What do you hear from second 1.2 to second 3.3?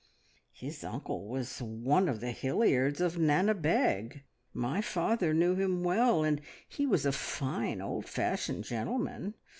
was one of the Hilliards of